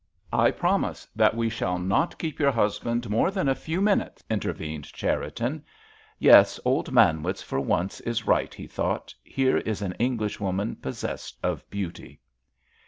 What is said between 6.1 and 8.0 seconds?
"Yes, old Manwitz for once